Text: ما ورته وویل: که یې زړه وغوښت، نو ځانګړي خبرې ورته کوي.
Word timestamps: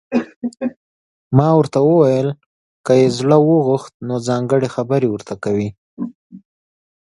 ما 1.37 1.49
ورته 1.57 1.79
وویل: 1.83 2.29
که 2.85 2.91
یې 2.99 3.07
زړه 3.17 3.37
وغوښت، 3.49 3.93
نو 4.07 4.15
ځانګړي 4.27 4.67
خبرې 4.75 5.07
ورته 5.09 5.33
کوي. 5.43 5.69